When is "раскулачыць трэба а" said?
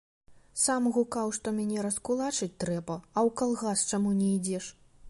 1.87-3.19